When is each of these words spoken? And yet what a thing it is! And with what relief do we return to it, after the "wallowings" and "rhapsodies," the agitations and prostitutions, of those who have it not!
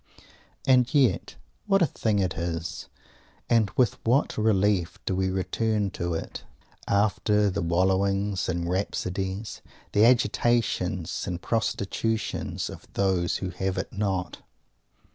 And 0.65 0.91
yet 0.95 1.35
what 1.67 1.83
a 1.83 1.85
thing 1.85 2.17
it 2.17 2.33
is! 2.33 2.87
And 3.51 3.69
with 3.77 4.03
what 4.03 4.35
relief 4.35 4.97
do 5.05 5.15
we 5.15 5.29
return 5.29 5.91
to 5.91 6.15
it, 6.15 6.43
after 6.87 7.51
the 7.51 7.61
"wallowings" 7.61 8.49
and 8.49 8.67
"rhapsodies," 8.67 9.61
the 9.91 10.03
agitations 10.03 11.27
and 11.27 11.39
prostitutions, 11.39 12.67
of 12.67 12.87
those 12.93 13.37
who 13.45 13.51
have 13.51 13.77
it 13.77 13.93
not! 13.93 14.39